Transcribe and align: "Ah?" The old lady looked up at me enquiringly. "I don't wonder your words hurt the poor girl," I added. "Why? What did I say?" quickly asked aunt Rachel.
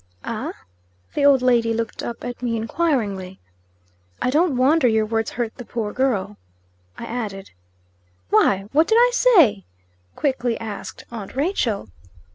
"Ah?" 0.23 0.53
The 1.13 1.23
old 1.23 1.43
lady 1.43 1.75
looked 1.75 2.01
up 2.01 2.23
at 2.23 2.41
me 2.41 2.57
enquiringly. 2.57 3.39
"I 4.19 4.31
don't 4.31 4.57
wonder 4.57 4.87
your 4.87 5.05
words 5.05 5.29
hurt 5.37 5.55
the 5.57 5.63
poor 5.63 5.93
girl," 5.93 6.37
I 6.97 7.05
added. 7.05 7.51
"Why? 8.31 8.61
What 8.71 8.87
did 8.87 8.95
I 8.97 9.11
say?" 9.13 9.63
quickly 10.15 10.59
asked 10.59 11.03
aunt 11.11 11.35
Rachel. 11.35 11.89